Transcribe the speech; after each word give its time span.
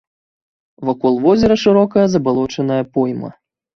Вакол 0.87 1.13
возера 1.27 1.57
шырокая 1.65 2.05
забалочаная 2.15 2.83
пойма. 2.97 3.31